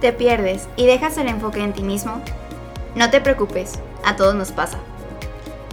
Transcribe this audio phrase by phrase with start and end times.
[0.00, 2.20] ¿Te pierdes y dejas el enfoque en ti mismo?
[2.94, 4.78] No te preocupes, a todos nos pasa.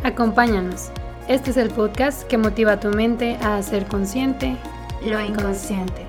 [0.03, 0.89] Acompáñanos.
[1.27, 4.55] Este es el podcast que motiva a tu mente a ser consciente
[5.03, 6.05] lo inconsciente.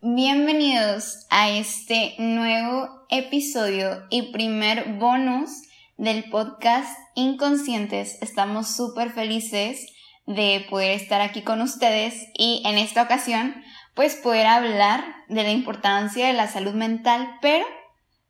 [0.00, 5.62] Bienvenidos a este nuevo episodio y primer bonus
[5.96, 8.22] del podcast Inconscientes.
[8.22, 9.86] Estamos súper felices
[10.28, 13.64] de poder estar aquí con ustedes y en esta ocasión
[13.94, 17.66] pues poder hablar de la importancia de la salud mental, pero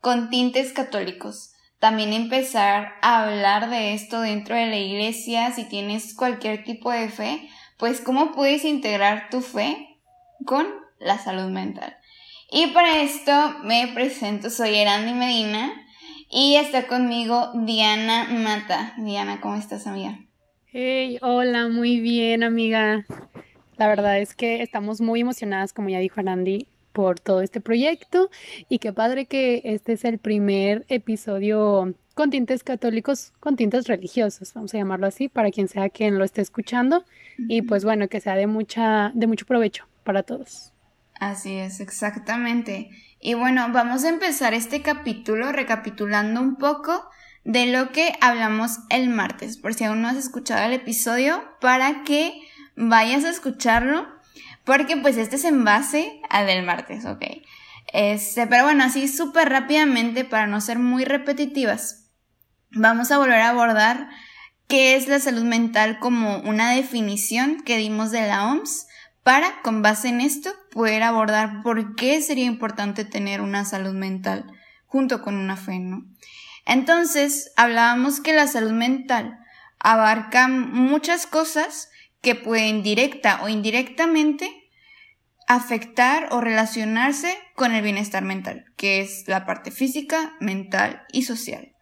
[0.00, 1.52] con tintes católicos.
[1.80, 7.08] También empezar a hablar de esto dentro de la iglesia, si tienes cualquier tipo de
[7.08, 9.98] fe, pues cómo puedes integrar tu fe
[10.46, 10.66] con
[11.00, 11.96] la salud mental.
[12.50, 15.72] Y para esto me presento, soy Erandi Medina
[16.30, 18.94] y está conmigo Diana Mata.
[18.96, 20.18] Diana, ¿cómo estás, amiga?
[20.70, 23.06] Hey, hola, muy bien, amiga.
[23.78, 28.28] La verdad es que estamos muy emocionadas, como ya dijo Andy, por todo este proyecto
[28.68, 34.52] y qué padre que este es el primer episodio con tintes católicos, con tintes religiosos,
[34.52, 37.06] vamos a llamarlo así, para quien sea quien lo esté escuchando
[37.38, 40.74] y pues bueno, que sea de mucha de mucho provecho para todos.
[41.18, 42.90] Así es, exactamente.
[43.20, 47.08] Y bueno, vamos a empezar este capítulo recapitulando un poco
[47.48, 52.02] de lo que hablamos el martes, por si aún no has escuchado el episodio, para
[52.04, 52.38] que
[52.76, 54.06] vayas a escucharlo,
[54.64, 57.24] porque pues este es en base al del martes, ¿ok?
[57.94, 62.10] Este, pero bueno, así súper rápidamente para no ser muy repetitivas,
[62.70, 64.10] vamos a volver a abordar
[64.66, 68.88] qué es la salud mental como una definición que dimos de la OMS
[69.22, 74.44] para, con base en esto, poder abordar por qué sería importante tener una salud mental
[74.84, 76.04] junto con una fe, ¿no?
[76.68, 79.38] Entonces, hablábamos que la salud mental
[79.80, 81.88] abarca muchas cosas
[82.20, 84.50] que pueden directa o indirectamente
[85.46, 91.72] afectar o relacionarse con el bienestar mental, que es la parte física, mental y social.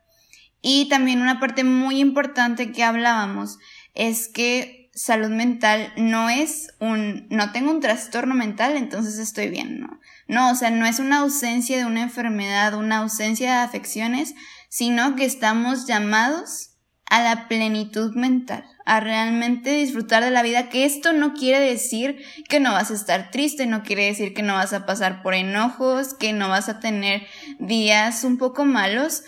[0.63, 3.59] Y también una parte muy importante que hablábamos
[3.95, 9.81] es que salud mental no es un, no tengo un trastorno mental, entonces estoy bien,
[9.81, 10.01] ¿no?
[10.27, 14.35] No, o sea, no es una ausencia de una enfermedad, una ausencia de afecciones,
[14.77, 16.73] sino que estamos llamados
[17.07, 22.23] a la plenitud mental, a realmente disfrutar de la vida, que esto no quiere decir
[22.47, 25.33] que no vas a estar triste, no quiere decir que no vas a pasar por
[25.33, 27.27] enojos, que no vas a tener
[27.59, 29.23] días un poco malos,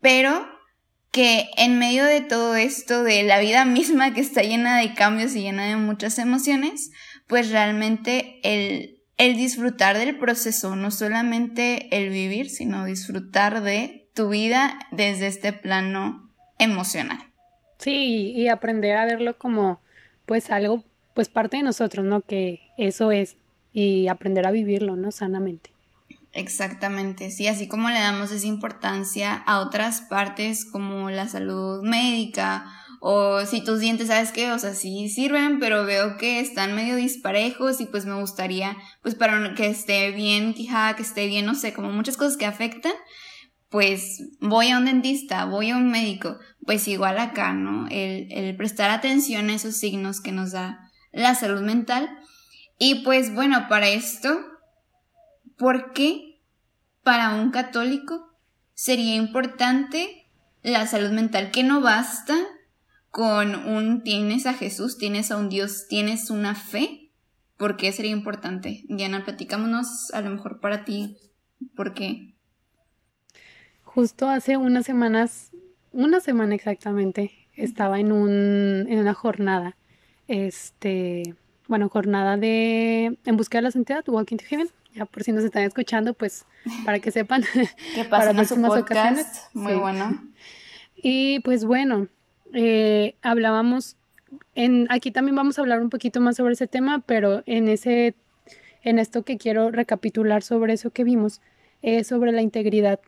[0.00, 0.46] pero
[1.10, 5.34] que en medio de todo esto, de la vida misma que está llena de cambios
[5.34, 6.92] y llena de muchas emociones,
[7.26, 14.28] pues realmente el, el disfrutar del proceso, no solamente el vivir, sino disfrutar de tu
[14.28, 17.18] vida desde este plano emocional.
[17.78, 19.80] Sí, y aprender a verlo como
[20.26, 20.84] pues algo,
[21.14, 22.20] pues parte de nosotros, ¿no?
[22.20, 23.36] Que eso es,
[23.72, 25.10] y aprender a vivirlo, ¿no?
[25.10, 25.70] Sanamente.
[26.34, 32.64] Exactamente, sí, así como le damos esa importancia a otras partes como la salud médica
[33.00, 34.52] o si tus dientes, ¿sabes qué?
[34.52, 39.14] O sea, sí sirven, pero veo que están medio disparejos y pues me gustaría, pues
[39.14, 42.92] para que esté bien quijada, que esté bien, no sé, como muchas cosas que afectan,
[43.72, 47.88] pues voy a un dentista, voy a un médico, pues igual acá, ¿no?
[47.90, 52.08] El, prestar atención a esos signos que nos da la salud mental.
[52.78, 54.38] Y pues bueno, para esto
[55.62, 56.40] ¿Por qué
[57.04, 58.34] para un católico
[58.74, 60.28] sería importante
[60.62, 61.52] la salud mental?
[61.52, 62.36] Que no basta
[63.10, 67.12] con un tienes a Jesús, tienes a un Dios, tienes una fe.
[67.56, 68.82] ¿Por qué sería importante?
[68.88, 71.16] Diana, platicámonos a lo mejor para ti.
[71.76, 72.31] ¿Por qué?
[73.94, 75.50] Justo hace unas semanas,
[75.92, 79.76] una semana exactamente, estaba en, un, en una jornada,
[80.28, 81.34] este,
[81.68, 85.44] bueno, jornada de En busca de la santidad, Walking to Heaven ya por si nos
[85.44, 86.44] están escuchando, pues
[86.84, 87.44] para que sepan.
[87.94, 89.48] Que pasen próximas ocasiones.
[89.54, 90.22] Muy bueno.
[91.04, 92.06] Y pues bueno,
[92.52, 93.96] eh, hablábamos,
[94.54, 98.14] en, aquí también vamos a hablar un poquito más sobre ese tema, pero en ese,
[98.84, 101.40] en esto que quiero recapitular sobre eso que vimos,
[101.80, 103.00] es sobre la integridad.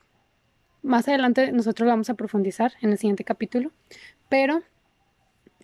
[0.85, 3.73] Más adelante nosotros lo vamos a profundizar en el siguiente capítulo,
[4.29, 4.63] pero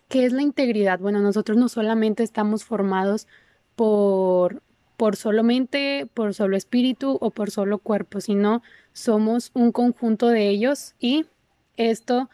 [0.09, 0.99] ¿qué es la integridad?
[0.99, 3.27] Bueno, nosotros no solamente estamos formados
[3.75, 4.63] por
[4.97, 8.61] por solamente, por solo espíritu o por solo cuerpo, sino
[8.93, 11.25] somos un conjunto de ellos y
[11.75, 12.29] esto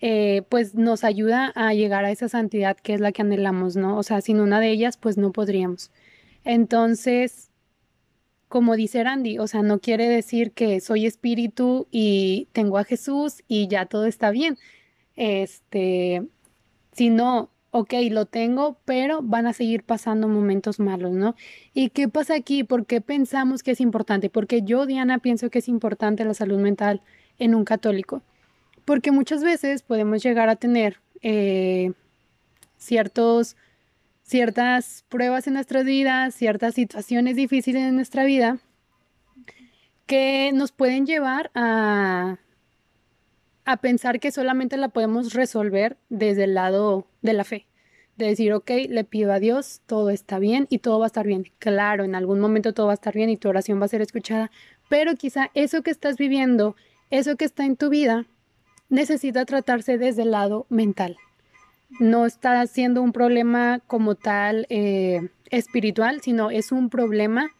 [0.00, 3.96] eh, pues nos ayuda a llegar a esa santidad que es la que anhelamos, ¿no?
[3.98, 5.90] O sea, sin una de ellas pues no podríamos.
[6.44, 7.49] Entonces,
[8.50, 13.44] como dice Randy, o sea, no quiere decir que soy espíritu y tengo a Jesús
[13.46, 14.58] y ya todo está bien.
[15.14, 16.26] Este,
[16.92, 21.36] sino ok, lo tengo, pero van a seguir pasando momentos malos, ¿no?
[21.74, 22.64] ¿Y qué pasa aquí?
[22.64, 24.30] ¿Por qué pensamos que es importante?
[24.30, 27.02] Porque yo, Diana, pienso que es importante la salud mental
[27.38, 28.22] en un católico.
[28.84, 31.92] Porque muchas veces podemos llegar a tener eh,
[32.78, 33.56] ciertos,
[34.30, 38.58] ciertas pruebas en nuestras vidas, ciertas situaciones difíciles en nuestra vida
[40.06, 42.38] que nos pueden llevar a,
[43.64, 47.66] a pensar que solamente la podemos resolver desde el lado de la fe.
[48.16, 51.26] De decir, ok, le pido a Dios, todo está bien y todo va a estar
[51.26, 51.50] bien.
[51.58, 54.00] Claro, en algún momento todo va a estar bien y tu oración va a ser
[54.00, 54.52] escuchada,
[54.88, 56.76] pero quizá eso que estás viviendo,
[57.10, 58.26] eso que está en tu vida,
[58.88, 61.16] necesita tratarse desde el lado mental.
[61.98, 67.50] No está siendo un problema como tal eh, espiritual, sino es un problema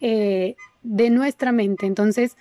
[0.00, 1.86] eh, de nuestra mente.
[1.86, 2.36] Entonces,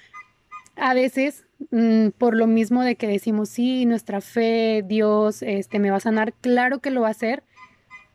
[0.76, 5.92] a veces, mm, por lo mismo de que decimos, sí, nuestra fe, Dios, este, me
[5.92, 7.44] va a sanar, claro que lo va a hacer,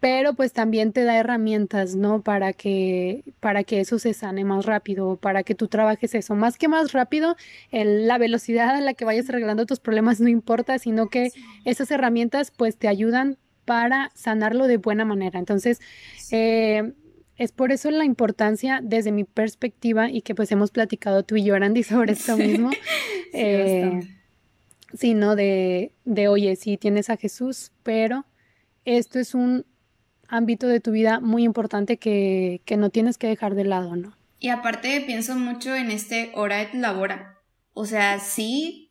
[0.00, 2.22] pero pues también te da herramientas, ¿no?
[2.22, 6.34] Para que, para que eso se sane más rápido, para que tú trabajes eso.
[6.36, 7.36] Más que más rápido,
[7.72, 11.30] la velocidad a la que vayas arreglando tus problemas no importa, sino que
[11.64, 15.38] esas herramientas pues te ayudan para sanarlo de buena manera.
[15.38, 15.80] Entonces,
[16.30, 16.92] eh,
[17.36, 21.44] es por eso la importancia desde mi perspectiva y que pues hemos platicado tú y
[21.44, 22.70] yo, Andy, sobre esto mismo.
[23.32, 24.00] eh,
[24.94, 25.34] sí, ¿no?
[25.34, 28.26] De, de, oye, sí tienes a Jesús, pero
[28.84, 29.66] esto es un
[30.28, 34.12] ámbito de tu vida muy importante que, que no tienes que dejar de lado, ¿no?
[34.38, 37.38] Y aparte pienso mucho en este hora et labora.
[37.74, 38.88] O sea, sí,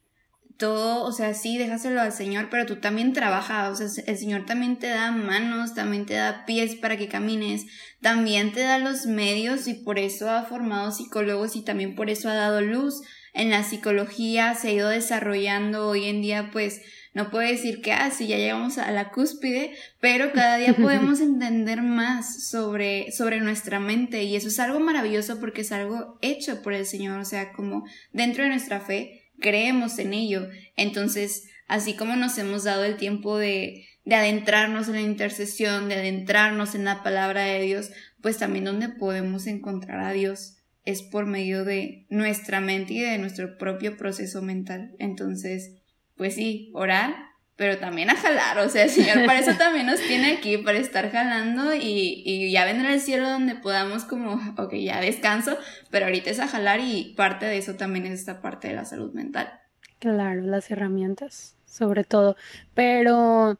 [0.57, 4.45] todo, o sea, sí, déjaselo al Señor, pero tú también trabajas, o sea, el Señor
[4.45, 7.65] también te da manos, también te da pies para que camines,
[8.01, 12.29] también te da los medios y por eso ha formado psicólogos y también por eso
[12.29, 13.01] ha dado luz.
[13.33, 16.81] En la psicología se ha ido desarrollando hoy en día, pues,
[17.17, 21.19] no puedo decir que, ah, sí, ya llegamos a la cúspide, pero cada día podemos
[21.19, 26.61] entender más sobre, sobre nuestra mente y eso es algo maravilloso porque es algo hecho
[26.61, 30.47] por el Señor, o sea, como dentro de nuestra fe creemos en ello.
[30.75, 35.95] Entonces, así como nos hemos dado el tiempo de, de adentrarnos en la intercesión, de
[35.95, 37.89] adentrarnos en la palabra de Dios,
[38.21, 43.17] pues también donde podemos encontrar a Dios es por medio de nuestra mente y de
[43.17, 44.95] nuestro propio proceso mental.
[44.99, 45.76] Entonces,
[46.17, 47.27] pues sí, orar
[47.57, 50.77] pero también a jalar, o sea, el Señor para eso también nos tiene aquí, para
[50.77, 55.57] estar jalando y, y, ya vendrá el cielo donde podamos como, ok, ya descanso,
[55.89, 58.85] pero ahorita es a jalar y parte de eso también es esta parte de la
[58.85, 59.51] salud mental.
[59.97, 62.37] Claro, las herramientas, sobre todo,
[62.75, 63.57] pero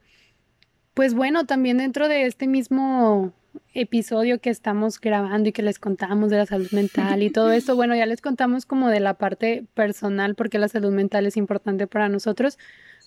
[0.94, 3.32] pues bueno, también dentro de este mismo
[3.74, 7.76] episodio que estamos grabando y que les contamos de la salud mental y todo esto,
[7.76, 11.86] bueno, ya les contamos como de la parte personal porque la salud mental es importante
[11.86, 12.58] para nosotros,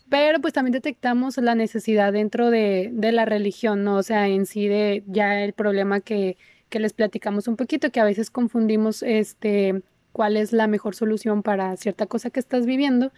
[0.10, 3.96] pero pues también detectamos la necesidad dentro de, de, la religión, ¿no?
[3.96, 6.38] O sea, en sí de ya el problema que,
[6.70, 11.44] que les platicamos un poquito, que a veces confundimos este cuál es la mejor solución
[11.44, 13.12] para cierta cosa que estás viviendo.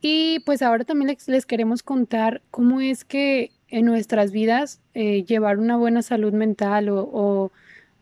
[0.00, 5.24] Y pues ahora también les, les queremos contar cómo es que en nuestras vidas eh,
[5.24, 7.52] llevar una buena salud mental o,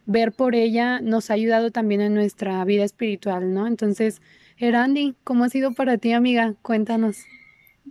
[0.07, 3.67] ver por ella nos ha ayudado también en nuestra vida espiritual, ¿no?
[3.67, 4.21] Entonces,
[4.59, 6.55] Erandi, ¿cómo ha sido para ti, amiga?
[6.61, 7.17] Cuéntanos.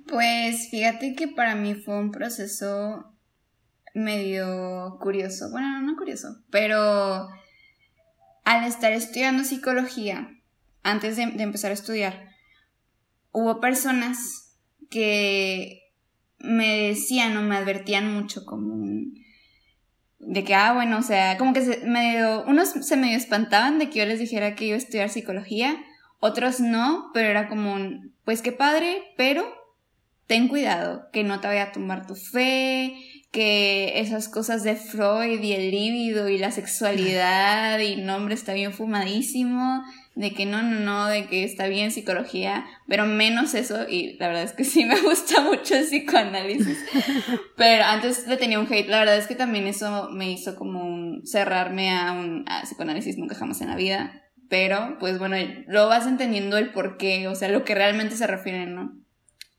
[0.07, 3.11] Pues fíjate que para mí fue un proceso
[3.95, 5.49] medio curioso.
[5.51, 7.29] Bueno, no curioso, pero
[8.43, 10.29] al estar estudiando psicología,
[10.83, 12.29] antes de, empezar a estudiar,
[13.31, 14.57] hubo personas
[14.89, 15.82] que
[16.43, 18.85] me decían o me advertían mucho como
[20.19, 23.89] de que, ah, bueno, o sea, como que se medio, unos se medio espantaban de
[23.89, 25.75] que yo les dijera que iba a estudiar psicología,
[26.19, 29.43] otros no, pero era como un, pues qué padre, pero
[30.27, 32.95] ten cuidado, que no te vaya a tumbar tu fe,
[33.31, 38.73] que esas cosas de Freud y el líbido y la sexualidad y nombre está bien
[38.73, 39.83] fumadísimo,
[40.15, 44.27] de que no, no, no, de que está bien psicología, pero menos eso y la
[44.27, 46.77] verdad es que sí me gusta mucho el psicoanálisis.
[47.57, 51.19] Pero antes le tenía un hate, la verdad es que también eso me hizo como
[51.25, 55.35] cerrarme a un psicoanálisis nunca jamás en la vida, pero pues bueno,
[55.67, 59.03] lo vas entendiendo el por qué, o sea, lo que realmente se refieren, ¿no?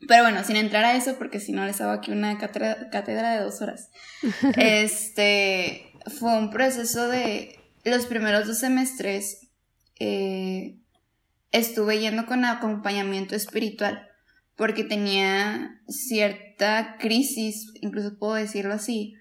[0.06, 3.40] Pero bueno, sin entrar a eso, porque si no les hago aquí una cátedra, de
[3.40, 3.90] dos horas.
[4.56, 9.43] este fue un proceso de los primeros dos semestres.
[9.98, 10.78] Eh,
[11.52, 14.08] estuve yendo con acompañamiento espiritual
[14.56, 19.14] porque tenía cierta crisis, incluso puedo decirlo así,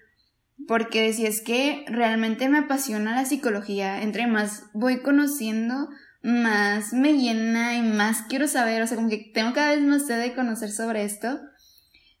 [0.68, 5.88] porque decía es que realmente me apasiona la psicología, entre más voy conociendo,
[6.22, 10.06] más me llena y más quiero saber, o sea, como que tengo cada vez más
[10.06, 11.40] sed de conocer sobre esto.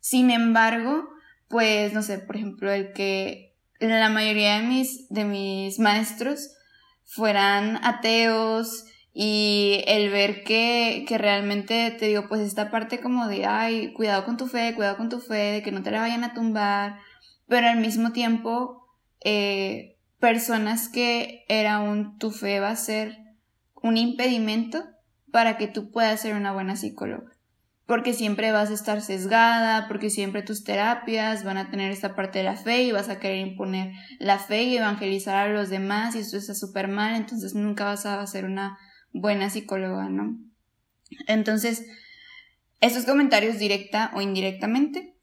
[0.00, 1.08] Sin embargo,
[1.48, 6.53] pues, no sé, por ejemplo, el que la mayoría de mis, de mis maestros
[7.04, 13.46] fueran ateos y el ver que, que realmente te digo, pues esta parte como de,
[13.46, 16.24] ay, cuidado con tu fe, cuidado con tu fe, de que no te la vayan
[16.24, 16.98] a tumbar,
[17.46, 18.88] pero al mismo tiempo,
[19.22, 23.18] eh, personas que era un, tu fe va a ser
[23.82, 24.82] un impedimento
[25.30, 27.33] para que tú puedas ser una buena psicóloga
[27.86, 32.38] porque siempre vas a estar sesgada, porque siempre tus terapias van a tener esta parte
[32.38, 36.16] de la fe y vas a querer imponer la fe y evangelizar a los demás
[36.16, 38.78] y eso está súper mal, entonces nunca vas a ser una
[39.12, 40.38] buena psicóloga, ¿no?
[41.26, 41.86] Entonces,
[42.80, 45.13] estos comentarios directa o indirectamente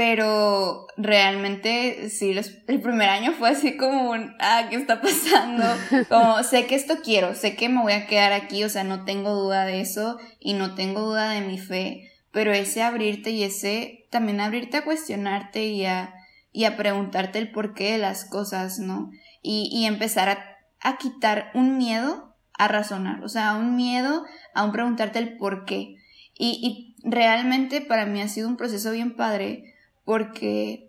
[0.00, 2.34] pero realmente sí,
[2.68, 5.62] el primer año fue así como un, ah, ¿qué está pasando?
[6.08, 9.04] Como, sé que esto quiero, sé que me voy a quedar aquí, o sea, no
[9.04, 13.42] tengo duda de eso y no tengo duda de mi fe, pero ese abrirte y
[13.42, 16.14] ese también abrirte a cuestionarte y a,
[16.50, 19.10] y a preguntarte el porqué de las cosas, ¿no?
[19.42, 24.64] Y, y empezar a, a quitar un miedo a razonar, o sea, un miedo a
[24.64, 25.96] un preguntarte el por qué.
[26.38, 29.69] Y, y realmente para mí ha sido un proceso bien padre
[30.10, 30.88] porque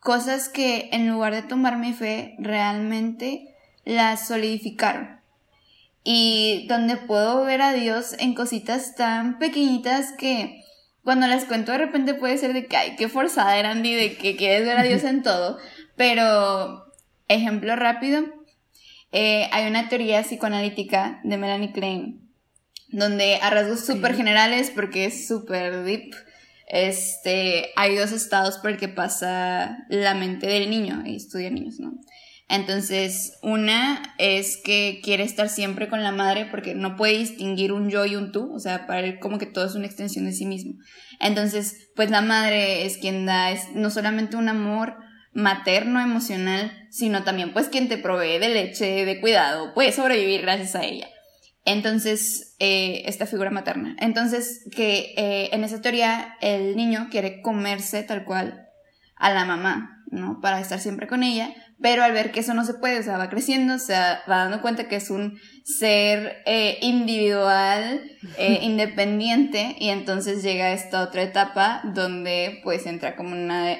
[0.00, 5.20] cosas que en lugar de tomar mi fe realmente las solidificaron.
[6.02, 10.64] Y donde puedo ver a Dios en cositas tan pequeñitas que
[11.04, 14.16] cuando las cuento de repente puede ser de que, ay, qué forzada era Andy, de
[14.16, 15.58] que quieres ver a Dios en todo.
[15.94, 16.92] Pero,
[17.28, 18.24] ejemplo rápido,
[19.12, 22.28] eh, hay una teoría psicoanalítica de Melanie Klein,
[22.88, 26.12] donde a rasgos súper generales, porque es súper deep,
[26.68, 31.80] este, hay dos estados por el que pasa la mente del niño, y estudia niños,
[31.80, 31.94] ¿no?
[32.50, 37.90] Entonces, una es que quiere estar siempre con la madre porque no puede distinguir un
[37.90, 40.32] yo y un tú, o sea, para él como que todo es una extensión de
[40.32, 40.78] sí mismo.
[41.20, 44.96] Entonces, pues la madre es quien da, es no solamente un amor
[45.34, 50.74] materno, emocional, sino también pues quien te provee de leche, de cuidado, puede sobrevivir gracias
[50.74, 51.08] a ella.
[51.64, 53.96] Entonces, eh, esta figura materna.
[54.00, 58.66] Entonces, que eh, en esa teoría el niño quiere comerse tal cual
[59.16, 60.40] a la mamá, ¿no?
[60.40, 63.18] Para estar siempre con ella, pero al ver que eso no se puede, o sea,
[63.18, 68.02] va creciendo, se va dando cuenta que es un ser eh, individual,
[68.62, 73.76] independiente, y entonces llega a esta otra etapa donde pues entra como una...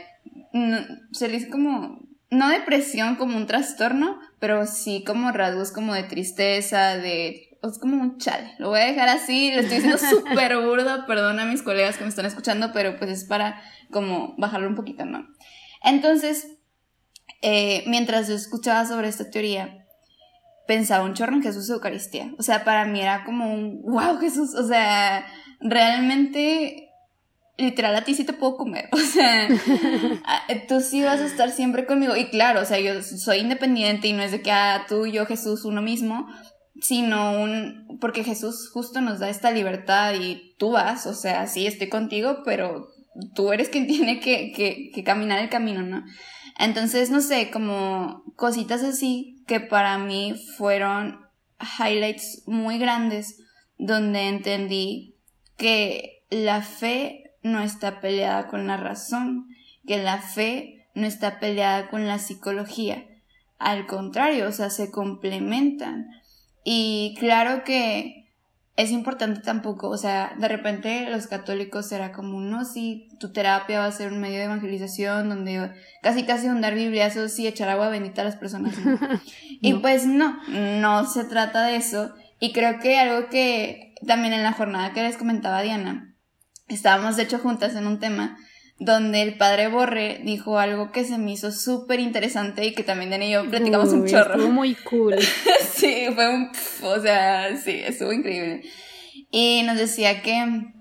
[1.12, 6.96] se dice como no depresión como un trastorno, pero sí como rasgos como de tristeza,
[6.96, 8.54] de es como un chale.
[8.58, 12.04] Lo voy a dejar así, lo estoy diciendo súper burdo, perdón a mis colegas que
[12.04, 13.60] me están escuchando, pero pues es para
[13.90, 15.26] como bajarlo un poquito, ¿no?
[15.82, 16.58] Entonces,
[17.42, 19.86] eh, mientras yo escuchaba sobre esta teoría,
[20.66, 22.32] pensaba un chorro en Jesús Eucaristía.
[22.38, 25.26] O sea, para mí era como un, wow, Jesús, o sea,
[25.60, 26.90] realmente,
[27.56, 28.88] literal, a ti sí te puedo comer.
[28.92, 29.48] O sea,
[30.68, 32.16] tú sí vas a estar siempre conmigo.
[32.16, 35.12] Y claro, o sea, yo soy independiente y no es de que ah, tú y
[35.12, 36.28] yo, Jesús, uno mismo,
[36.80, 41.66] sino un, porque Jesús justo nos da esta libertad y tú vas, o sea, sí
[41.66, 42.88] estoy contigo, pero
[43.34, 46.04] tú eres quien tiene que, que, caminar el camino, ¿no?
[46.58, 51.20] Entonces, no sé, como cositas así que para mí fueron
[51.78, 53.40] highlights muy grandes
[53.78, 55.16] donde entendí
[55.56, 59.46] que la fe no está peleada con la razón,
[59.86, 63.06] que la fe no está peleada con la psicología.
[63.58, 66.08] Al contrario, o sea, se complementan.
[66.70, 68.28] Y claro que
[68.76, 73.78] es importante tampoco, o sea, de repente los católicos será como, no, sí, tu terapia
[73.78, 75.72] va a ser un medio de evangelización donde
[76.02, 78.74] casi casi hundar bibliazos y echar agua bendita a las personas.
[79.62, 82.14] Y pues no, no se trata de eso.
[82.38, 86.14] Y creo que algo que también en la jornada que les comentaba Diana,
[86.68, 88.36] estábamos de hecho juntas en un tema
[88.78, 93.10] donde el padre Borre dijo algo que se me hizo súper interesante y que también
[93.10, 94.34] Dani y yo platicamos un chorro.
[94.34, 95.16] Estuvo muy cool.
[95.74, 96.50] sí, fue un...
[96.82, 98.62] o sea, sí, estuvo increíble.
[99.30, 100.72] Y nos decía que,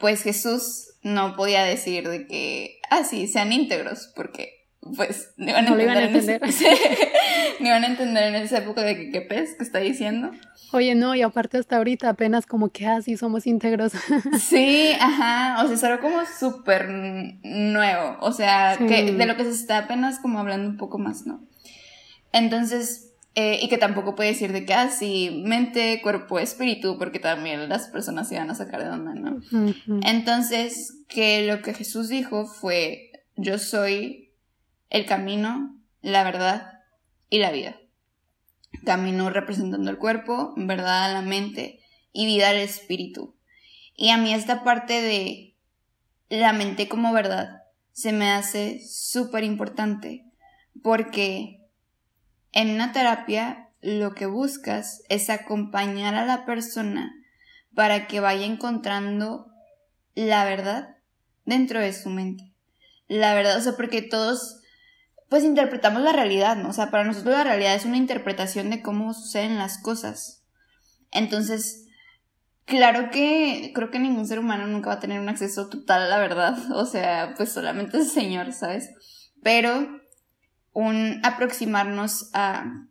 [0.00, 4.63] pues Jesús no podía decir de que, ah, sí, sean íntegros, porque,
[4.96, 5.96] pues, no iban a no entender.
[5.96, 6.40] Iban a entender.
[7.60, 10.30] ni iban a entender en esa época de que qué pez que está diciendo.
[10.72, 13.92] Oye, no, y aparte hasta ahorita apenas como que así ah, somos íntegros.
[14.40, 19.44] sí, ajá, o sea, es algo como súper nuevo, o sea, que de lo que
[19.44, 21.46] se está apenas como hablando un poco más, ¿no?
[22.32, 27.20] Entonces, eh, y que tampoco puede decir de que así ah, mente, cuerpo, espíritu, porque
[27.20, 29.40] también las personas se van a sacar de onda, ¿no?
[30.02, 34.23] Entonces, que lo que Jesús dijo fue, yo soy
[34.94, 36.84] el camino, la verdad
[37.28, 37.80] y la vida.
[38.86, 41.80] Camino representando el cuerpo, verdad la mente
[42.12, 43.36] y vida al espíritu.
[43.96, 45.56] Y a mí esta parte de
[46.28, 50.26] la mente como verdad se me hace súper importante
[50.80, 51.60] porque
[52.52, 57.12] en una terapia lo que buscas es acompañar a la persona
[57.74, 59.48] para que vaya encontrando
[60.14, 60.98] la verdad
[61.44, 62.54] dentro de su mente.
[63.08, 64.60] La verdad, o sea, porque todos
[65.34, 66.68] pues interpretamos la realidad, ¿no?
[66.68, 70.44] O sea, para nosotros la realidad es una interpretación de cómo suceden las cosas.
[71.10, 71.88] Entonces,
[72.66, 76.08] claro que creo que ningún ser humano nunca va a tener un acceso total a
[76.08, 78.90] la verdad, o sea, pues solamente el Señor, ¿sabes?
[79.42, 79.88] Pero
[80.72, 82.86] un aproximarnos a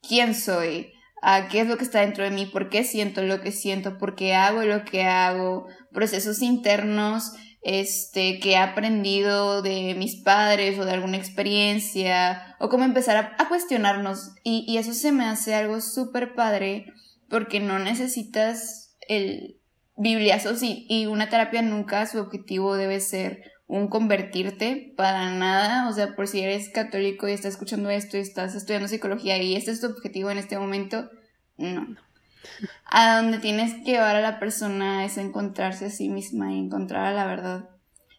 [0.00, 3.40] quién soy, a qué es lo que está dentro de mí, por qué siento lo
[3.40, 7.32] que siento, por qué hago lo que hago, procesos internos
[7.68, 13.48] este, que he aprendido de mis padres o de alguna experiencia, o cómo empezar a,
[13.48, 14.32] cuestionarnos.
[14.42, 16.86] Y, y, eso se me hace algo súper padre
[17.28, 19.60] porque no necesitas el
[19.98, 25.92] bibliazo y, y una terapia nunca su objetivo debe ser un convertirte para nada, o
[25.92, 29.72] sea, por si eres católico y estás escuchando esto y estás estudiando psicología y este
[29.72, 31.10] es tu objetivo en este momento,
[31.58, 31.86] no.
[32.84, 37.06] A donde tienes que llevar a la persona es encontrarse a sí misma y encontrar
[37.06, 37.68] a la verdad.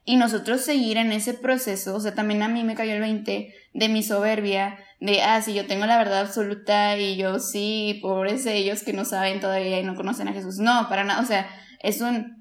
[0.05, 3.53] Y nosotros seguir en ese proceso, o sea, también a mí me cayó el 20
[3.73, 8.45] de mi soberbia, de, ah, sí, yo tengo la verdad absoluta y yo sí, pobres
[8.45, 10.57] ellos que no saben todavía y no conocen a Jesús.
[10.57, 11.47] No, para nada, o sea,
[11.81, 12.39] es un,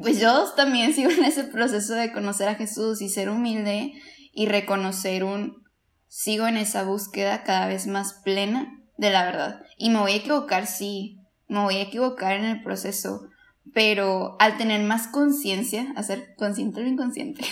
[0.00, 3.92] pues yo también sigo en ese proceso de conocer a Jesús y ser humilde
[4.32, 5.62] y reconocer un,
[6.08, 9.62] sigo en esa búsqueda cada vez más plena de la verdad.
[9.82, 13.28] Y me voy a equivocar, sí, me voy a equivocar en el proceso,
[13.74, 17.44] pero al tener más conciencia, a ser consciente lo inconsciente,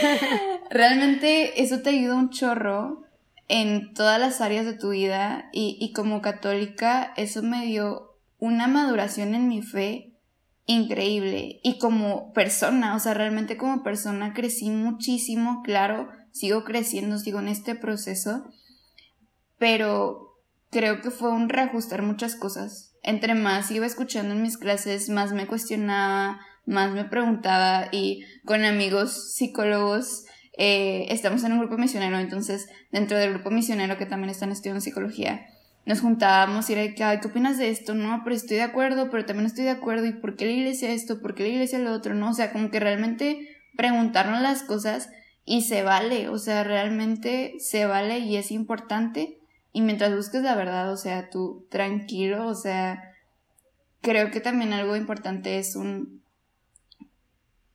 [0.70, 3.02] realmente eso te ayuda un chorro
[3.48, 8.66] en todas las áreas de tu vida y, y como católica eso me dio una
[8.66, 10.14] maduración en mi fe
[10.64, 17.40] increíble y como persona, o sea, realmente como persona crecí muchísimo, claro, sigo creciendo, sigo
[17.40, 18.46] en este proceso,
[19.58, 20.27] pero
[20.70, 22.94] creo que fue un reajustar muchas cosas.
[23.02, 28.64] Entre más iba escuchando en mis clases, más me cuestionaba, más me preguntaba y con
[28.64, 30.24] amigos psicólogos
[30.58, 34.80] eh, estamos en un grupo misionero, entonces dentro del grupo misionero que también están estudiando
[34.80, 35.46] psicología,
[35.88, 37.94] nos juntábamos y era que, ay, ¿qué opinas de esto?
[37.94, 40.04] No, pero estoy de acuerdo, pero también estoy de acuerdo.
[40.04, 41.22] ¿Y por qué la iglesia esto?
[41.22, 42.12] ¿Por qué la iglesia lo otro?
[42.14, 45.08] No, o sea, como que realmente preguntarnos las cosas
[45.46, 49.37] y se vale, o sea, realmente se vale y es importante.
[49.72, 53.14] Y mientras busques la verdad, o sea, tú tranquilo, o sea,
[54.00, 56.22] creo que también algo importante es un...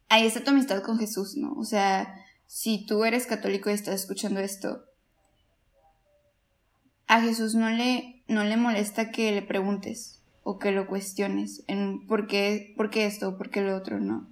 [0.09, 1.53] Ahí está tu amistad con Jesús, ¿no?
[1.53, 4.83] O sea, si tú eres católico y estás escuchando esto,
[7.07, 12.05] a Jesús no le, no le molesta que le preguntes o que lo cuestiones en
[12.05, 14.31] por qué, por qué esto por qué lo otro, no.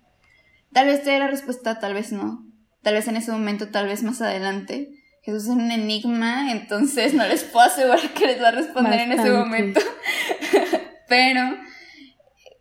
[0.74, 2.46] Tal vez te dé la respuesta, tal vez no.
[2.82, 5.01] Tal vez en ese momento, tal vez más adelante.
[5.22, 9.12] Jesús es un enigma, entonces no les puedo asegurar que les va a responder en
[9.12, 9.80] ese momento.
[11.08, 11.42] Pero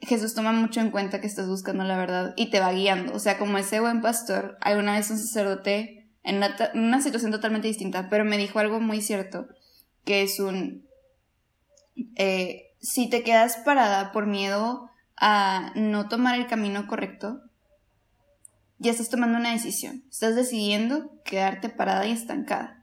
[0.03, 3.15] Jesús toma mucho en cuenta que estás buscando la verdad y te va guiando.
[3.15, 7.69] O sea, como ese buen pastor, alguna vez un sacerdote, en una, una situación totalmente
[7.69, 9.49] distinta, pero me dijo algo muy cierto
[10.05, 10.87] que es un...
[12.17, 17.43] Eh, si te quedas parada por miedo a no tomar el camino correcto,
[18.81, 20.03] ya estás tomando una decisión.
[20.11, 22.83] Estás decidiendo quedarte parada y estancada.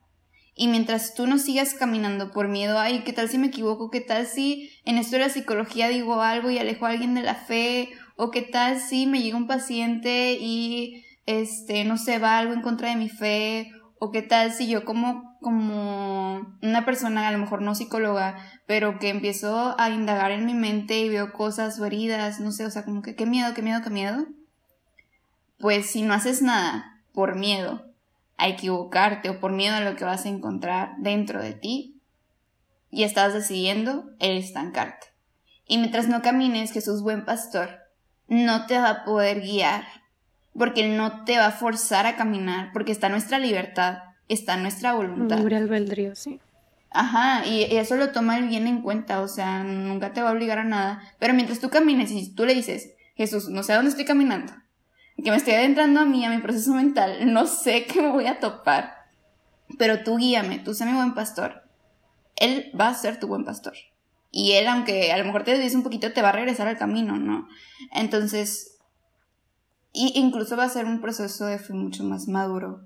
[0.55, 3.89] Y mientras tú no sigas caminando por miedo, ay, ¿qué tal si me equivoco?
[3.89, 7.21] ¿Qué tal si en esto de la psicología digo algo y alejo a alguien de
[7.21, 7.89] la fe?
[8.15, 12.61] ¿O qué tal si me llega un paciente y, este, no sé, va algo en
[12.61, 13.71] contra de mi fe?
[13.99, 18.99] ¿O qué tal si yo como, como una persona, a lo mejor no psicóloga, pero
[18.99, 22.71] que empiezo a indagar en mi mente y veo cosas o heridas, no sé, o
[22.71, 24.27] sea, como que qué miedo, qué miedo, qué miedo?
[25.59, 27.85] Pues si no haces nada por miedo
[28.37, 31.97] a equivocarte o por miedo a lo que vas a encontrar dentro de ti,
[32.89, 35.07] y estás decidiendo el estancarte.
[35.67, 37.81] Y mientras no camines, Jesús buen pastor,
[38.27, 39.83] no te va a poder guiar
[40.57, 44.93] porque Él no te va a forzar a caminar, porque está nuestra libertad, está nuestra
[44.93, 45.37] voluntad.
[45.37, 46.39] Libre albedrío, sí.
[46.89, 50.31] Ajá, y eso lo toma el bien en cuenta, o sea, nunca te va a
[50.31, 51.03] obligar a nada.
[51.19, 54.53] Pero mientras tú camines y tú le dices, Jesús, no sé a dónde estoy caminando,
[55.23, 58.27] que me estoy adentrando a mí, a mi proceso mental, no sé qué me voy
[58.27, 59.07] a topar,
[59.77, 61.63] pero tú guíame, tú sé mi buen pastor.
[62.35, 63.73] Él va a ser tu buen pastor.
[64.31, 66.77] Y él, aunque a lo mejor te desvíes un poquito, te va a regresar al
[66.77, 67.47] camino, ¿no?
[67.91, 68.77] Entonces,
[69.93, 72.85] y incluso va a ser un proceso de fe mucho más maduro.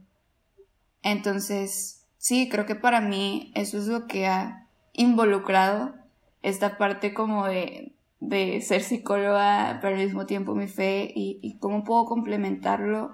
[1.03, 5.95] Entonces, sí, creo que para mí eso es lo que ha involucrado
[6.41, 7.90] esta parte como de,
[8.21, 13.13] de ser psicóloga, pero al mismo tiempo mi fe y, cómo puedo complementarlo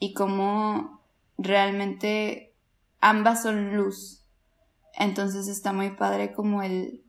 [0.00, 1.00] y cómo
[1.38, 2.52] realmente
[3.00, 4.24] ambas son luz.
[4.98, 7.04] Entonces está muy padre como el,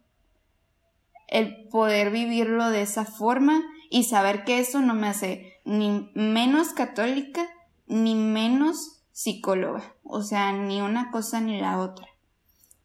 [1.27, 6.69] el poder vivirlo de esa forma y saber que eso no me hace ni menos
[6.69, 7.49] católica
[7.87, 9.95] ni menos psicóloga.
[10.03, 12.07] O sea, ni una cosa ni la otra.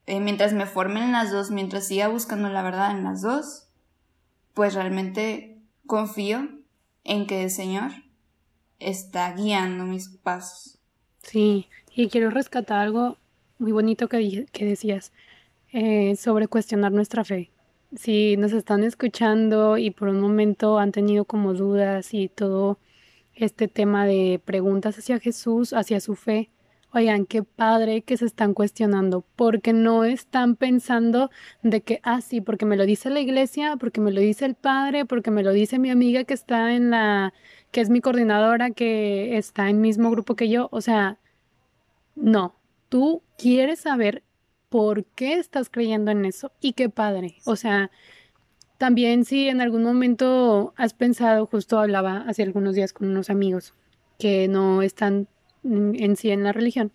[0.07, 3.63] Eh, mientras me formen las dos, mientras siga buscando la verdad en las dos,
[4.54, 6.48] pues realmente confío
[7.02, 7.90] en que el Señor
[8.78, 10.78] está guiando mis pasos.
[11.22, 13.18] Sí, y quiero rescatar algo
[13.58, 15.12] muy bonito que, que decías
[15.72, 17.50] eh, sobre cuestionar nuestra fe.
[17.96, 22.78] Si nos están escuchando y por un momento han tenido como dudas y todo
[23.34, 26.50] este tema de preguntas hacia Jesús, hacia su fe,
[26.96, 31.28] Oigan, qué padre que se están cuestionando, porque no están pensando
[31.64, 34.54] de que, ah, sí, porque me lo dice la iglesia, porque me lo dice el
[34.54, 37.35] padre, porque me lo dice mi amiga que está en la,
[37.72, 40.68] que es mi coordinadora, que está en el mismo grupo que yo.
[40.70, 41.18] O sea,
[42.14, 42.54] no,
[42.88, 44.22] tú quieres saber
[44.68, 47.38] por qué estás creyendo en eso y qué padre.
[47.44, 47.90] O sea,
[48.78, 53.74] también si en algún momento has pensado, justo hablaba hace algunos días con unos amigos
[54.16, 55.26] que no están
[55.64, 56.92] en sí en la religión,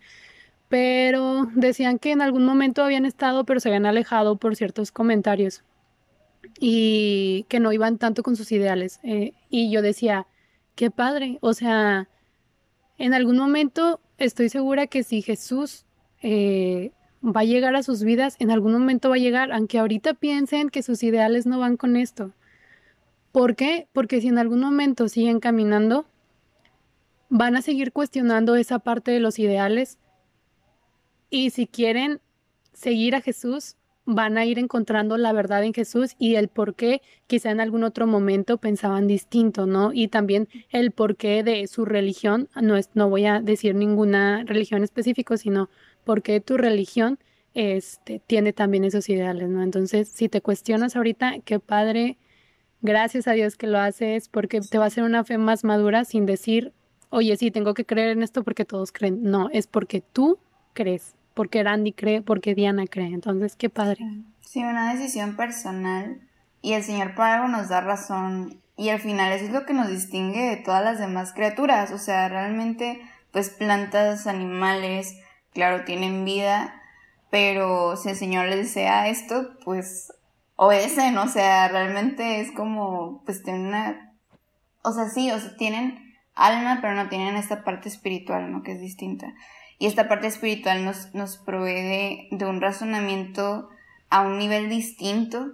[0.70, 5.64] pero decían que en algún momento habían estado, pero se habían alejado por ciertos comentarios
[6.60, 9.00] y que no iban tanto con sus ideales.
[9.04, 10.28] Eh, y yo decía,
[10.76, 12.08] qué padre, o sea,
[12.98, 15.86] en algún momento estoy segura que si Jesús
[16.22, 16.92] eh,
[17.24, 20.70] va a llegar a sus vidas, en algún momento va a llegar, aunque ahorita piensen
[20.70, 22.34] que sus ideales no van con esto.
[23.32, 23.88] ¿Por qué?
[23.94, 26.06] Porque si en algún momento siguen caminando,
[27.30, 29.98] van a seguir cuestionando esa parte de los ideales
[31.30, 32.20] y si quieren
[32.74, 37.02] seguir a Jesús, van a ir encontrando la verdad en Jesús y el por qué
[37.28, 39.94] quizá en algún otro momento pensaban distinto, ¿no?
[39.94, 44.84] Y también el porqué de su religión, no, es, no voy a decir ninguna religión
[44.84, 45.70] específica, sino
[46.04, 47.20] por qué tu religión
[47.54, 49.62] este, tiene también esos ideales, ¿no?
[49.62, 52.18] Entonces, si te cuestionas ahorita, qué padre,
[52.82, 56.04] gracias a Dios que lo haces, porque te va a hacer una fe más madura
[56.04, 56.74] sin decir,
[57.10, 59.24] oye, sí, tengo que creer en esto porque todos creen.
[59.24, 60.40] No, es porque tú
[60.74, 63.14] crees, porque Randy cree, porque Diana cree.
[63.14, 64.06] Entonces, qué padre.
[64.42, 66.22] Sí, una decisión personal
[66.62, 69.74] y el Señor por algo nos da razón y al final eso es lo que
[69.74, 71.92] nos distingue de todas las demás criaturas.
[71.92, 75.18] O sea, realmente, pues plantas, animales,
[75.54, 76.82] claro, tienen vida,
[77.30, 80.14] pero si el Señor les desea esto, pues
[80.56, 81.18] obedecen.
[81.18, 84.14] O sea, realmente es como, pues tienen una...
[84.82, 86.09] O sea, sí, o sea, tienen
[86.40, 88.64] alma, pero no tienen esta parte espiritual, ¿no?
[88.64, 89.34] Que es distinta.
[89.78, 93.70] Y esta parte espiritual nos, nos provee de, un razonamiento
[94.10, 95.54] a un nivel distinto.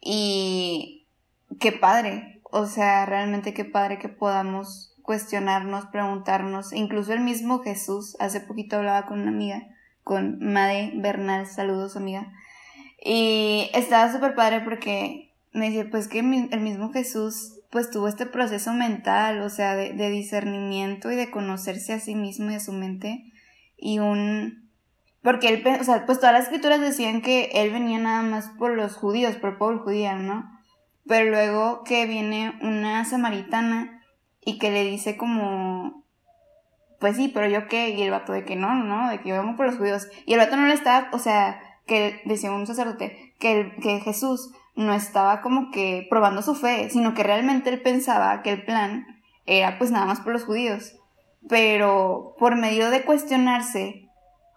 [0.00, 1.06] Y
[1.58, 6.72] qué padre, o sea, realmente qué padre que podamos cuestionarnos, preguntarnos.
[6.72, 9.68] Incluso el mismo Jesús, hace poquito hablaba con una amiga,
[10.04, 12.32] con Made Bernal, saludos amiga.
[13.02, 18.26] Y estaba súper padre porque me dice, pues que el mismo Jesús pues tuvo este
[18.26, 22.72] proceso mental, o sea, de, discernimiento y de conocerse a sí mismo y a su
[22.72, 23.24] mente
[23.76, 24.68] y un...
[25.22, 28.74] Porque él, o sea, pues todas las escrituras decían que él venía nada más por
[28.74, 30.50] los judíos, por el pueblo judío, ¿no?
[31.06, 34.02] Pero luego que viene una samaritana
[34.40, 36.06] y que le dice como,
[36.98, 39.42] pues sí, pero yo qué, y el vato de que no, no, de que yo
[39.42, 40.08] vengo por los judíos.
[40.24, 44.52] Y el vato no le estaba, o sea, que decía un sacerdote, que, que Jesús
[44.74, 49.06] no estaba como que probando su fe, sino que realmente él pensaba que el plan
[49.46, 50.96] era pues nada más por los judíos.
[51.48, 54.08] Pero por medio de cuestionarse,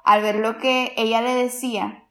[0.03, 2.03] al ver lo que ella le decía,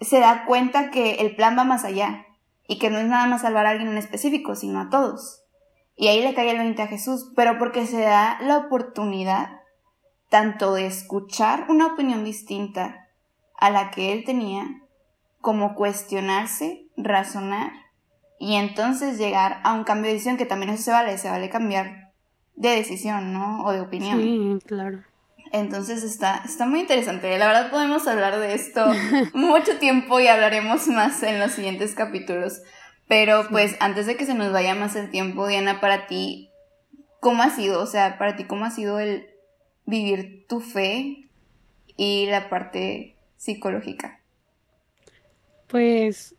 [0.00, 2.26] se da cuenta que el plan va más allá
[2.66, 5.42] y que no es nada más salvar a alguien en específico, sino a todos.
[5.96, 9.60] Y ahí le cae el 20 a Jesús, pero porque se da la oportunidad
[10.30, 13.08] tanto de escuchar una opinión distinta
[13.58, 14.82] a la que él tenía,
[15.40, 17.72] como cuestionarse, razonar
[18.38, 21.50] y entonces llegar a un cambio de decisión, que también eso se vale, se vale
[21.50, 22.12] cambiar
[22.56, 23.62] de decisión, ¿no?
[23.64, 24.18] O de opinión.
[24.18, 25.02] Sí, claro.
[25.52, 27.36] Entonces está, está muy interesante.
[27.38, 28.86] La verdad podemos hablar de esto
[29.34, 32.62] mucho tiempo y hablaremos más en los siguientes capítulos.
[33.08, 36.50] Pero pues antes de que se nos vaya más el tiempo, Diana, para ti,
[37.18, 37.82] ¿cómo ha sido?
[37.82, 39.28] O sea, para ti, ¿cómo ha sido el
[39.84, 41.28] vivir tu fe
[41.96, 44.19] y la parte psicológica?
[45.70, 46.34] Pues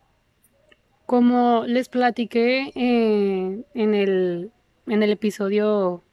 [1.06, 4.52] como les platiqué eh, en, el,
[4.88, 6.04] en el episodio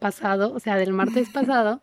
[0.00, 1.82] pasado, o sea, del martes pasado,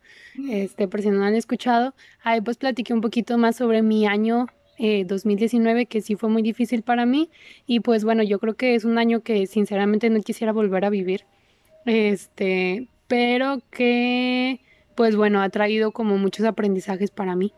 [0.49, 4.47] este, por si no han escuchado, ahí pues platiqué un poquito más sobre mi año
[4.79, 7.29] 2019, eh, que sí fue muy difícil para mí,
[7.65, 10.89] y pues bueno, yo creo que es un año que sinceramente no quisiera volver a
[10.89, 11.25] vivir,
[11.85, 14.61] este, pero que,
[14.95, 17.53] pues bueno, ha traído como muchos aprendizajes para mí.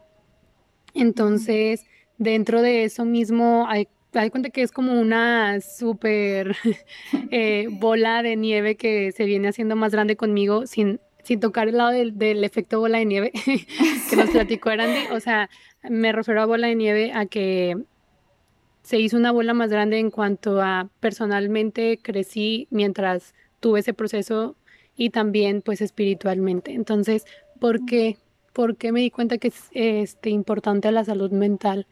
[0.94, 1.86] Entonces,
[2.22, 6.56] dentro de eso mismo, hay, hay cuenta que es como una súper
[7.32, 11.78] eh, bola de nieve que se viene haciendo más grande conmigo sin, sin tocar el
[11.78, 13.32] lado del, del efecto bola de nieve
[14.10, 15.08] que nos platicó Andy.
[15.12, 15.50] O sea,
[15.90, 17.76] me refiero a bola de nieve a que
[18.84, 24.56] se hizo una bola más grande en cuanto a personalmente crecí mientras tuve ese proceso
[24.96, 26.74] y también pues espiritualmente.
[26.74, 27.26] Entonces,
[27.60, 28.18] ¿por qué?
[28.54, 31.88] ¿Por qué me di cuenta que es este, importante la salud mental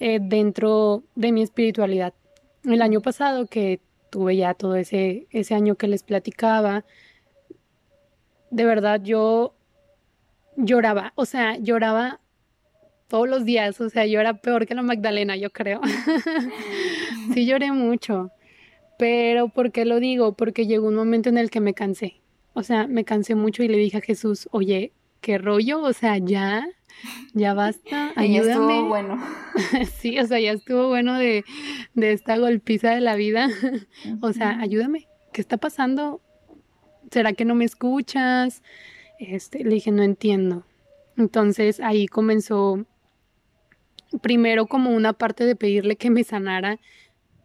[0.00, 2.14] eh, dentro de mi espiritualidad?
[2.64, 3.80] El año pasado que
[4.10, 6.84] tuve ya todo ese, ese año que les platicaba,
[8.50, 9.54] de verdad yo
[10.56, 12.20] lloraba, o sea, lloraba
[13.08, 15.80] todos los días, o sea, yo era peor que la Magdalena, yo creo.
[17.34, 18.30] sí lloré mucho,
[18.98, 20.34] pero ¿por qué lo digo?
[20.34, 22.20] Porque llegó un momento en el que me cansé,
[22.54, 26.18] o sea, me cansé mucho y le dije a Jesús, oye, qué rollo, o sea,
[26.18, 26.66] ya,
[27.34, 28.46] ya basta, ayúdame.
[28.46, 29.22] Ya estuvo bueno.
[29.98, 31.44] sí, o sea, ya estuvo bueno de,
[31.94, 33.48] de esta golpiza de la vida,
[34.20, 36.20] o sea, ayúdame, ¿qué está pasando?
[37.10, 38.62] ¿Será que no me escuchas?
[39.18, 40.64] Este, le dije, no entiendo.
[41.16, 42.86] Entonces ahí comenzó
[44.22, 46.78] primero como una parte de pedirle que me sanara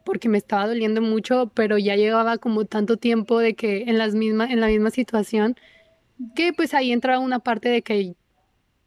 [0.06, 4.16] porque me estaba doliendo mucho, pero ya llevaba como tanto tiempo de que en las
[4.16, 5.56] mismas en la misma situación
[6.36, 8.16] que pues ahí entraba una parte de que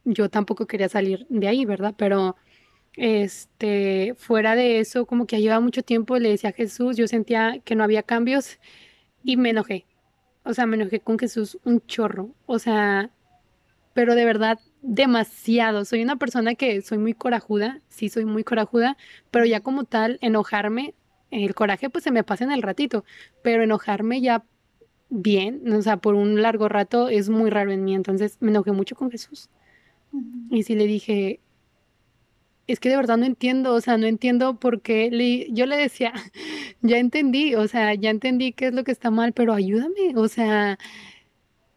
[0.06, 1.94] yo tampoco quería salir de ahí, ¿verdad?
[1.96, 2.36] Pero
[2.94, 7.60] este fuera de eso, como que llevaba mucho tiempo le decía a Jesús, yo sentía
[7.64, 8.58] que no había cambios
[9.24, 9.86] y me enojé.
[10.44, 12.30] O sea, me enojé con Jesús un chorro.
[12.46, 13.10] O sea,
[13.94, 15.84] pero de verdad demasiado.
[15.84, 18.96] Soy una persona que soy muy corajuda, sí soy muy corajuda,
[19.30, 20.94] pero ya como tal, enojarme,
[21.30, 23.04] el coraje pues se me pasa en el ratito,
[23.42, 24.44] pero enojarme ya
[25.08, 28.72] bien, o sea, por un largo rato es muy raro en mí, entonces me enojé
[28.72, 29.50] mucho con Jesús.
[30.50, 31.40] Y sí le dije,
[32.66, 35.76] es que de verdad no entiendo, o sea, no entiendo por qué le, yo le
[35.76, 36.12] decía,
[36.82, 40.28] ya entendí, o sea, ya entendí qué es lo que está mal, pero ayúdame, o
[40.28, 40.78] sea,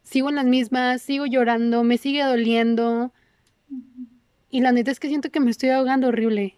[0.09, 3.13] sigo en las mismas, sigo llorando, me sigue doliendo.
[4.49, 6.55] Y la neta es que siento que me estoy ahogando horrible.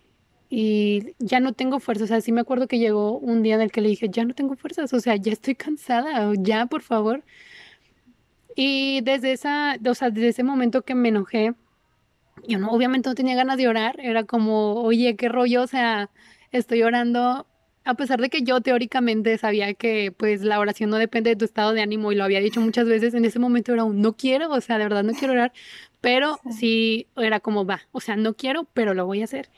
[0.49, 2.05] Y ya no tengo fuerzas.
[2.05, 4.25] O sea, sí me acuerdo que llegó un día en el que le dije, ya
[4.25, 4.93] no tengo fuerzas.
[4.93, 6.31] O sea, ya estoy cansada.
[6.37, 7.23] Ya, por favor.
[8.55, 11.53] Y desde esa, o sea, desde ese momento que me enojé,
[12.47, 13.99] yo no, obviamente no tenía ganas de orar.
[13.99, 15.63] Era como, oye, qué rollo.
[15.63, 16.09] O sea,
[16.51, 17.45] estoy llorando
[17.83, 21.45] a pesar de que yo teóricamente sabía que pues la oración no depende de tu
[21.45, 24.13] estado de ánimo y lo había dicho muchas veces, en ese momento era un no
[24.13, 25.51] quiero, o sea, de verdad no quiero orar,
[25.99, 29.49] pero sí, era como va, o sea, no quiero, pero lo voy a hacer.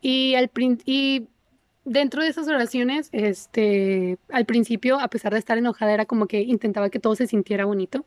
[0.00, 0.50] Y, al,
[0.84, 1.28] y
[1.84, 6.42] dentro de esas oraciones, este, al principio, a pesar de estar enojada, era como que
[6.42, 8.04] intentaba que todo se sintiera bonito,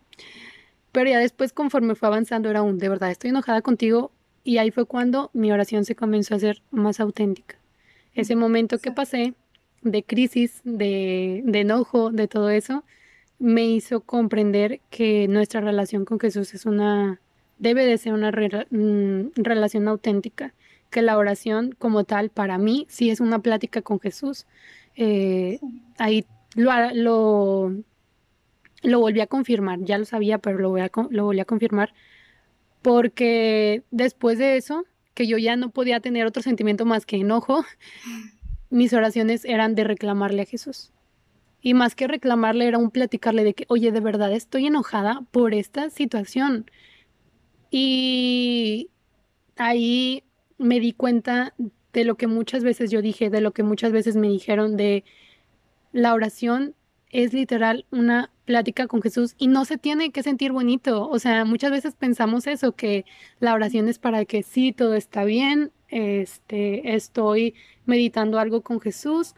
[0.92, 4.12] pero ya después conforme fue avanzando era un, de verdad, estoy enojada contigo
[4.44, 7.58] y ahí fue cuando mi oración se comenzó a ser más auténtica.
[8.14, 9.34] Ese momento que pasé
[9.82, 12.84] de crisis, de, enojo, de todo eso,
[13.40, 17.20] me hizo comprender que nuestra relación con Jesús es una,
[17.60, 20.54] debe de ser una mm, relación auténtica,
[20.90, 24.46] que la oración como tal para mí sí es una plática con Jesús.
[24.96, 25.60] Eh,
[25.98, 27.76] ahí lo, lo,
[28.84, 30.76] lo, volví a confirmar, ya lo sabía, pero lo,
[31.10, 31.94] lo volví a confirmar,
[32.82, 37.66] porque después de eso que yo ya no podía tener otro sentimiento más que enojo,
[38.70, 40.92] mis oraciones eran de reclamarle a Jesús.
[41.62, 45.54] Y más que reclamarle era un platicarle de que, oye, de verdad estoy enojada por
[45.54, 46.70] esta situación.
[47.72, 48.90] Y
[49.56, 50.24] ahí
[50.58, 51.54] me di cuenta
[51.94, 55.04] de lo que muchas veces yo dije, de lo que muchas veces me dijeron de
[55.92, 56.76] la oración
[57.12, 61.10] es literal una plática con Jesús y no se tiene que sentir bonito.
[61.10, 63.06] O sea, muchas veces pensamos eso, que
[63.40, 69.36] la oración es para que sí, todo está bien, este, estoy meditando algo con Jesús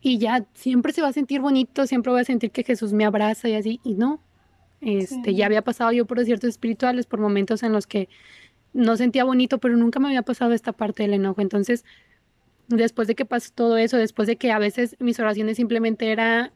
[0.00, 3.04] y ya siempre se va a sentir bonito, siempre voy a sentir que Jesús me
[3.04, 4.22] abraza y así, y no.
[4.80, 8.08] Este, ya había pasado yo por desiertos espirituales, por momentos en los que
[8.72, 11.40] no sentía bonito, pero nunca me había pasado esta parte del enojo.
[11.40, 11.84] Entonces,
[12.68, 16.52] después de que pasó todo eso, después de que a veces mis oraciones simplemente era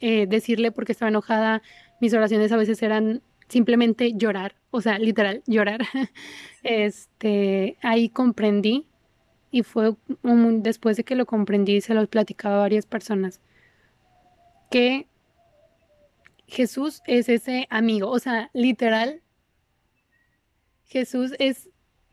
[0.00, 1.62] eh, decirle porque estaba enojada.
[2.00, 5.80] Mis oraciones a veces eran simplemente llorar, o sea, literal, llorar.
[6.62, 8.86] este, ahí comprendí
[9.50, 13.40] y fue después de que lo comprendí, se lo platicaba a varias personas,
[14.70, 15.06] que
[16.46, 19.22] Jesús es ese amigo, o sea, literal,
[20.86, 21.68] Jesús es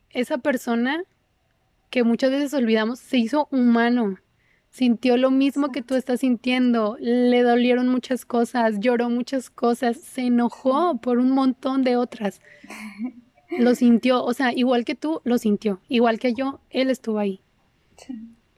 [0.10, 1.04] esa persona
[1.90, 4.18] que muchas veces olvidamos, se hizo humano,
[4.76, 10.24] sintió lo mismo que tú estás sintiendo, le dolieron muchas cosas, lloró muchas cosas, se
[10.24, 12.42] enojó por un montón de otras.
[13.58, 17.40] Lo sintió, o sea, igual que tú, lo sintió, igual que yo, él estuvo ahí.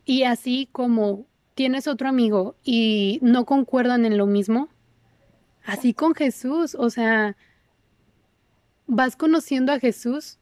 [0.05, 4.69] Y así como tienes otro amigo y no concuerdan en lo mismo,
[5.65, 7.35] así con Jesús, o sea,
[8.87, 10.39] vas conociendo a Jesús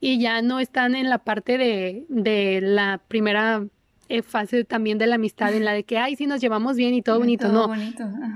[0.00, 3.64] y ya no están en la parte de, de la primera
[4.08, 6.94] eh, fase también de la amistad en la de que, ay, sí nos llevamos bien
[6.94, 7.72] y todo bonito, no.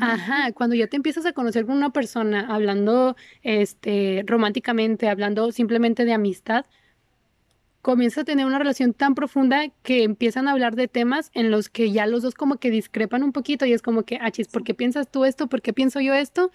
[0.00, 0.52] Ajá.
[0.52, 6.12] cuando ya te empiezas a conocer con una persona, hablando este, románticamente, hablando simplemente de
[6.12, 6.66] amistad,
[7.82, 11.68] comienzas a tener una relación tan profunda que empiezan a hablar de temas en los
[11.68, 14.48] que ya los dos como que discrepan un poquito y es como que, ah, chis,
[14.48, 15.46] ¿por qué piensas tú esto?
[15.46, 16.50] ¿Por qué pienso yo esto?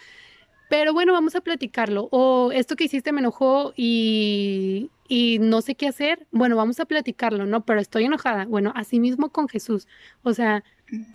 [0.69, 2.08] Pero bueno, vamos a platicarlo.
[2.12, 6.27] O esto que hiciste me enojó y, y no sé qué hacer.
[6.31, 7.65] Bueno, vamos a platicarlo, ¿no?
[7.65, 8.45] Pero estoy enojada.
[8.45, 9.87] Bueno, así mismo con Jesús.
[10.23, 10.63] O sea,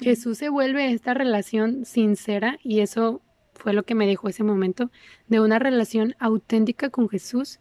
[0.00, 3.22] Jesús se vuelve esta relación sincera y eso
[3.54, 4.90] fue lo que me dejó ese momento
[5.26, 7.60] de una relación auténtica con Jesús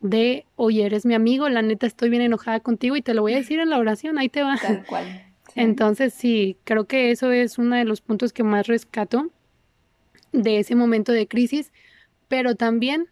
[0.00, 3.34] de, oye, eres mi amigo, la neta estoy bien enojada contigo y te lo voy
[3.34, 4.56] a decir en la oración, ahí te va.
[4.56, 5.26] Tal cual.
[5.54, 9.30] Entonces sí, creo que eso es uno de los puntos que más rescato
[10.32, 11.72] de ese momento de crisis,
[12.28, 13.08] pero también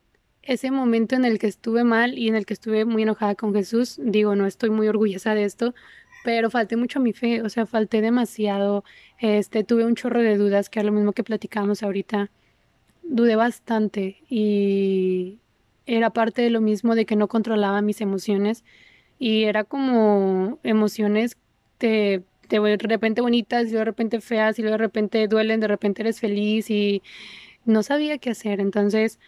[0.52, 3.54] ese momento en el que estuve mal y en el que estuve muy enojada con
[3.54, 5.74] Jesús, digo, no estoy muy orgullosa de esto,
[6.24, 8.82] pero falté mucho a mi fe, o sea, falté demasiado,
[9.20, 12.30] este, tuve un chorro de dudas, que es lo mismo que platicamos ahorita,
[13.04, 15.38] dudé bastante y
[15.86, 18.64] era parte de lo mismo de que no controlaba mis emociones
[19.20, 21.36] y era como emociones
[21.78, 26.18] de de repente bonitas y de repente feas y de repente duelen, de repente eres
[26.18, 27.00] feliz y
[27.64, 28.58] no sabía qué hacer.
[28.58, 29.20] Entonces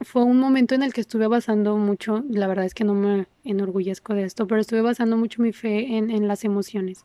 [0.00, 3.26] fue un momento en el que estuve basando mucho, la verdad es que no me
[3.44, 7.04] enorgullezco de esto, pero estuve basando mucho mi fe en, en las emociones.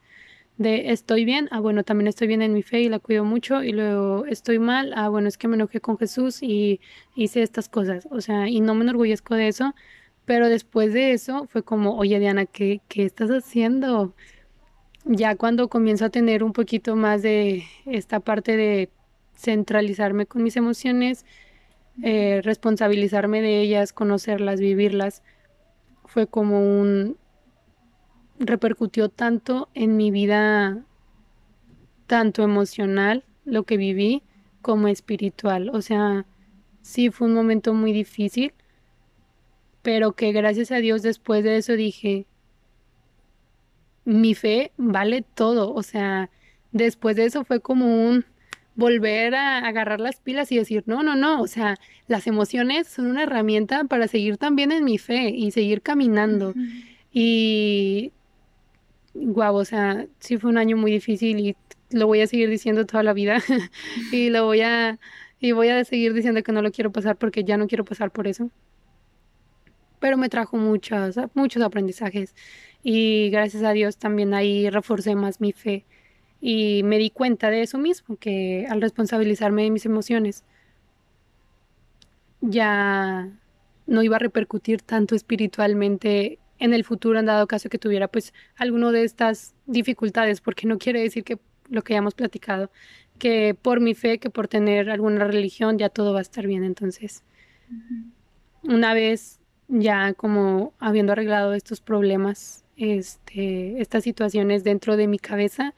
[0.58, 3.64] De estoy bien, ah bueno, también estoy bien en mi fe y la cuido mucho
[3.64, 6.80] y luego estoy mal, ah bueno, es que me enojé con Jesús y
[7.16, 9.76] hice estas cosas, o sea, y no me enorgullezco de eso,
[10.26, 14.14] pero después de eso fue como, oye Diana, ¿qué, qué estás haciendo?
[15.08, 18.90] ya cuando comienzo a tener un poquito más de esta parte de
[19.36, 21.26] centralizarme con mis emociones,
[22.04, 25.24] eh, responsabilizarme de ellas, conocerlas, vivirlas,
[26.06, 27.18] fue como un
[28.40, 30.84] repercutió tanto en mi vida,
[32.06, 34.24] tanto emocional, lo que viví,
[34.62, 35.70] como espiritual.
[35.70, 36.26] O sea,
[36.82, 38.54] sí fue un momento muy difícil,
[39.82, 42.26] pero que gracias a Dios después de eso dije,
[44.06, 45.74] mi fe vale todo.
[45.74, 46.30] O sea,
[46.72, 48.26] después de eso fue como un
[48.78, 53.08] volver a agarrar las pilas y decir, no, no, no, o sea, las emociones son
[53.08, 56.54] una herramienta para seguir también en mi fe y seguir caminando.
[57.12, 58.14] Y,
[59.16, 61.56] guau, o sea, sí fue un año muy difícil y
[61.90, 63.42] lo voy a seguir diciendo toda la vida
[64.12, 65.00] y lo voy a,
[65.40, 68.12] y voy a seguir diciendo que no lo quiero pasar porque ya no quiero pasar
[68.12, 68.52] por eso.
[70.00, 72.36] Pero me trajo muchos, muchos aprendizajes
[72.84, 75.84] y gracias a Dios también ahí reforcé más mi fe
[76.42, 80.44] y me di cuenta de eso mismo, que al responsabilizarme de mis emociones
[82.42, 83.30] ya
[83.88, 88.34] no iba a repercutir tanto espiritualmente en el futuro en dado caso que tuviera pues
[88.56, 92.72] alguno de estas dificultades, porque no quiere decir que lo que hayamos platicado,
[93.20, 96.64] que por mi fe, que por tener alguna religión ya todo va a estar bien.
[96.64, 97.24] Entonces,
[98.64, 105.74] una vez ya como habiendo arreglado estos problemas este, estas situaciones dentro de mi cabeza,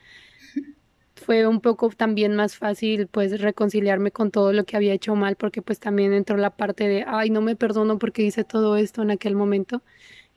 [1.19, 5.35] fue un poco también más fácil pues reconciliarme con todo lo que había hecho mal
[5.35, 9.01] porque pues también entró la parte de ay no me perdono porque hice todo esto
[9.01, 9.81] en aquel momento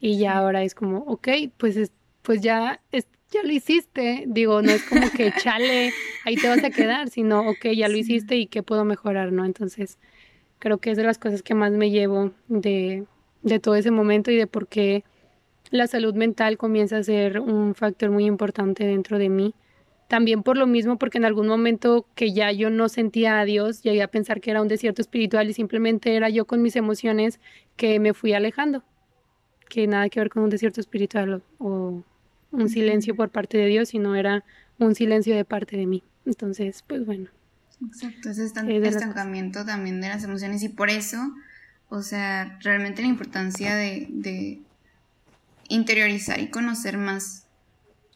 [0.00, 1.92] y ya ahora es como ok pues
[2.22, 2.80] pues ya
[3.30, 5.92] ya lo hiciste digo no es como que chale
[6.24, 9.44] ahí te vas a quedar sino ok ya lo hiciste y qué puedo mejorar no
[9.44, 9.98] entonces
[10.58, 13.06] creo que es de las cosas que más me llevo de
[13.42, 15.04] de todo ese momento y de por qué
[15.72, 19.54] la salud mental comienza a ser un factor muy importante dentro de mí.
[20.12, 23.80] También por lo mismo, porque en algún momento que ya yo no sentía a Dios,
[23.80, 27.40] llegué a pensar que era un desierto espiritual y simplemente era yo con mis emociones
[27.76, 28.84] que me fui alejando.
[29.70, 32.04] Que nada que ver con un desierto espiritual o,
[32.50, 34.44] un silencio por parte de Dios, sino era
[34.78, 36.02] un silencio de parte de mí.
[36.26, 37.30] Entonces, pues bueno.
[37.86, 41.16] Exacto, ese estancamiento también de las emociones y por eso,
[41.88, 44.60] o sea, realmente la importancia de
[45.70, 47.46] interiorizar y conocer más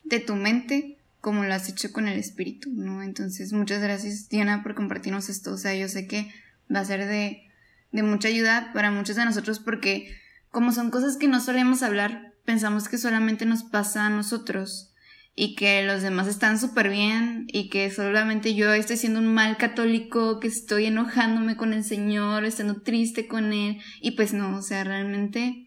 [0.05, 0.96] de tu mente
[1.27, 3.03] como lo has hecho con el espíritu, ¿no?
[3.03, 5.55] Entonces, muchas gracias, Diana, por compartirnos esto.
[5.55, 6.33] O sea, yo sé que
[6.73, 7.49] va a ser de,
[7.91, 10.17] de mucha ayuda para muchos de nosotros porque
[10.53, 14.93] como son cosas que no solemos hablar, pensamos que solamente nos pasa a nosotros.
[15.35, 19.57] y que los demás están súper bien y que solamente yo estoy siendo un mal
[19.57, 23.81] católico, que estoy enojándome con el Señor, estando triste con Él.
[24.01, 25.67] Y pues no, o sea, realmente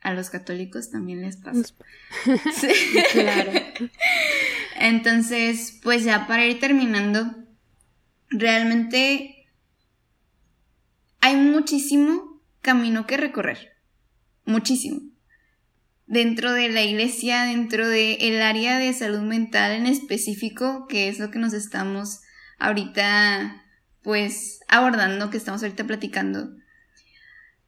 [0.00, 1.62] a los católicos también les pasa.
[2.54, 2.68] sí.
[3.12, 3.52] Claro.
[4.80, 7.36] Entonces, pues ya para ir terminando,
[8.30, 9.46] realmente
[11.20, 13.76] hay muchísimo camino que recorrer.
[14.44, 15.10] Muchísimo
[16.10, 21.20] dentro de la iglesia, dentro del el área de salud mental en específico, que es
[21.20, 22.20] lo que nos estamos
[22.58, 23.64] ahorita
[24.02, 26.50] pues abordando, que estamos ahorita platicando.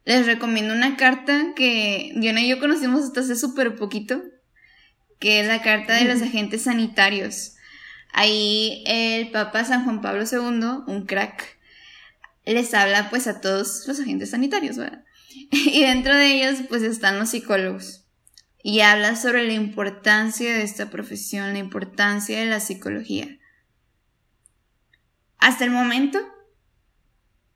[0.05, 4.21] Les recomiendo una carta que Diana y yo conocimos hasta hace súper poquito,
[5.23, 7.55] que es la carta de los agentes sanitarios.
[8.13, 11.61] Ahí el Papa San Juan Pablo II, un crack,
[12.45, 15.05] les habla pues a todos los agentes sanitarios, ¿verdad?
[15.53, 18.05] Y dentro de ellos pues están los psicólogos
[18.65, 23.29] y habla sobre la importancia de esta profesión, la importancia de la psicología.
[25.39, 26.19] Hasta el momento,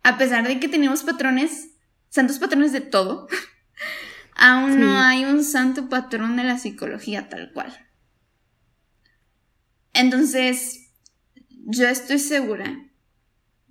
[0.04, 1.70] a pesar de que tenemos patrones,
[2.10, 3.26] santos patrones de todo,
[4.36, 7.74] aún no hay un santo patrón de la psicología tal cual.
[9.92, 10.90] Entonces,
[11.48, 12.78] yo estoy segura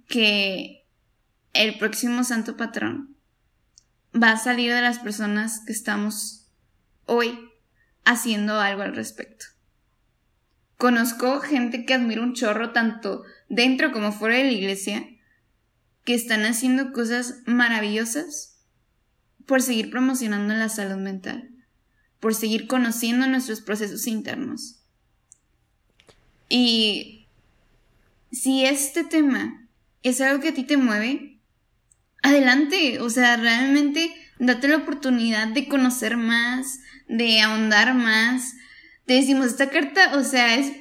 [0.08, 0.88] que
[1.54, 3.16] el próximo santo patrón
[4.12, 6.48] va a salir de las personas que estamos
[7.06, 7.38] hoy
[8.04, 9.46] haciendo algo al respecto.
[10.78, 15.08] Conozco gente que admira un chorro tanto dentro como fuera de la iglesia,
[16.04, 18.55] que están haciendo cosas maravillosas
[19.46, 21.50] por seguir promocionando la salud mental,
[22.20, 24.80] por seguir conociendo nuestros procesos internos.
[26.50, 27.28] Y
[28.32, 29.68] si este tema
[30.04, 31.40] es algo que a ti te mueve,
[32.22, 38.56] adelante, o sea, realmente date la oportunidad de conocer más, de ahondar más.
[39.06, 40.72] Te decimos, esta carta, o sea, es,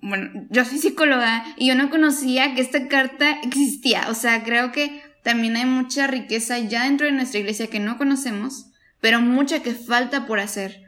[0.00, 4.70] bueno, yo soy psicóloga y yo no conocía que esta carta existía, o sea, creo
[4.70, 8.66] que también hay mucha riqueza ya dentro de nuestra iglesia que no conocemos,
[9.00, 10.82] pero mucha que falta por hacer.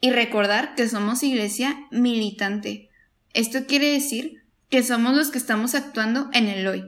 [0.00, 2.88] Y recordar que somos iglesia militante.
[3.34, 6.84] Esto quiere decir que somos los que estamos actuando en el hoy.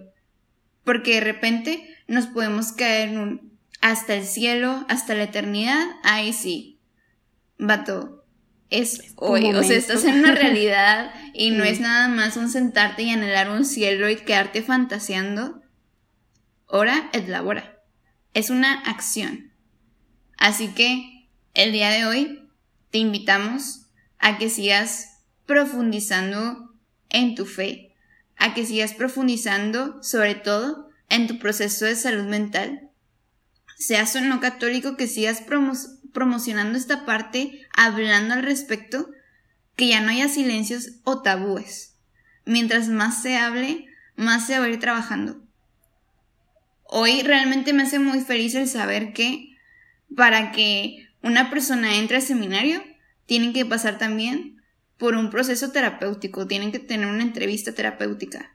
[0.85, 6.33] Porque de repente nos podemos caer en un hasta el cielo, hasta la eternidad, ahí
[6.33, 6.81] sí,
[7.59, 8.25] vato,
[8.71, 9.53] es, hoy.
[9.53, 13.51] O sea, estás en una realidad y no es nada más un sentarte y anhelar
[13.51, 15.61] un cielo y quedarte fantaseando.
[16.67, 17.83] Hora es la hora.
[18.33, 19.53] Es una acción.
[20.39, 22.49] Así que el día de hoy
[22.91, 23.87] te invitamos
[24.19, 26.75] a que sigas profundizando
[27.11, 27.95] en tu fe,
[28.37, 32.91] a que sigas profundizando sobre todo en tu proceso de salud mental.
[33.77, 35.43] Seas o no católico, que sigas
[36.13, 39.11] promocionando esta parte, hablando al respecto,
[39.77, 41.97] que ya no haya silencios o tabúes.
[42.47, 43.87] Mientras más se hable,
[44.17, 45.44] más se va a ir trabajando.
[46.85, 49.57] Hoy realmente me hace muy feliz el saber que
[50.15, 52.83] para que una persona entre al seminario,
[53.27, 54.63] tienen que pasar también
[54.99, 58.55] por un proceso terapéutico, tienen que tener una entrevista terapéutica.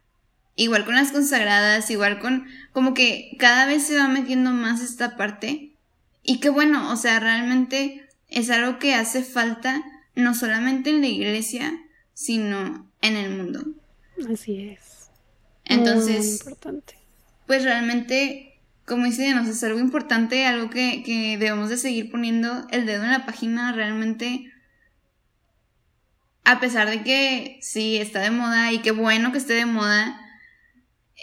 [0.55, 5.17] Igual con las consagradas, igual con como que cada vez se va metiendo más esta
[5.17, 5.73] parte
[6.21, 9.84] y qué bueno, o sea, realmente es algo que hace falta
[10.15, 11.73] no solamente en la iglesia,
[12.13, 13.63] sino en el mundo.
[14.32, 15.09] Así es.
[15.65, 16.98] Entonces, importante.
[17.49, 22.67] Pues realmente, como dice nos es algo importante, algo que, que debemos de seguir poniendo
[22.69, 24.53] el dedo en la página, realmente,
[26.43, 30.21] a pesar de que sí está de moda y qué bueno que esté de moda,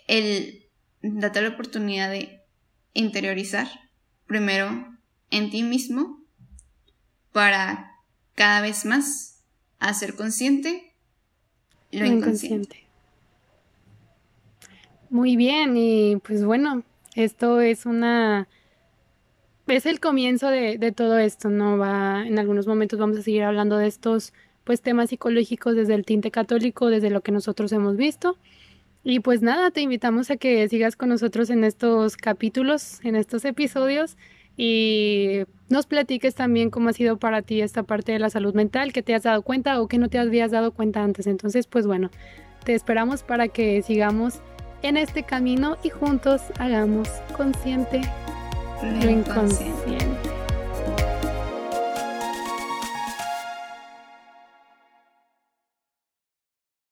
[0.09, 0.67] el
[1.01, 2.43] date la oportunidad de
[2.93, 3.69] interiorizar
[4.27, 4.99] primero
[5.31, 6.25] en ti mismo
[7.31, 7.93] para
[8.35, 9.45] cada vez más
[9.79, 10.93] hacer consciente
[11.93, 12.86] lo inconsciente.
[15.11, 16.83] Muy bien, y pues bueno,
[17.15, 18.49] esto es una
[19.67, 21.77] es el comienzo de, de, todo esto, ¿no?
[21.77, 24.33] Va, en algunos momentos vamos a seguir hablando de estos
[24.65, 28.37] pues temas psicológicos desde el tinte católico, desde lo que nosotros hemos visto.
[29.05, 33.45] Y pues nada, te invitamos a que sigas con nosotros en estos capítulos, en estos
[33.45, 34.17] episodios
[34.57, 38.93] y nos platiques también cómo ha sido para ti esta parte de la salud mental,
[38.93, 41.29] que te has dado cuenta o que no te habías dado cuenta antes.
[41.29, 42.11] Entonces, pues bueno,
[42.65, 44.41] te esperamos para que sigamos
[44.87, 48.03] en este camino y juntos hagamos consciente
[48.83, 50.36] lo inconsciente.